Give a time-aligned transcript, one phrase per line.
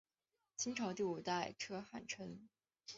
[0.57, 2.49] 清朝第五代车臣汗。